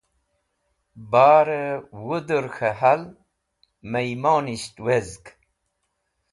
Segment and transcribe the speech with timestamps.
[1.11, 1.69] Barẽ
[2.05, 3.01] wũdur k̃hẽ hal
[3.91, 5.23] miymonisht wezg.